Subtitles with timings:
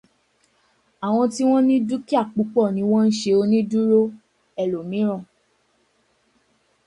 [1.05, 4.01] Àwọn tí wọ́n ní dúkìá púpọ̀ ni wọ́n ń ṣe onídùúró
[4.61, 5.23] ẹlòmíràn.